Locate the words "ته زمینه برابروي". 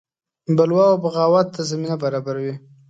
1.55-2.53